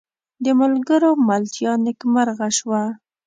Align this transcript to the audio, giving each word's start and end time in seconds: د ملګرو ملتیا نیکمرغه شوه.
د 0.43 0.45
ملګرو 0.59 1.11
ملتیا 1.27 1.73
نیکمرغه 1.85 2.49
شوه. 2.57 2.81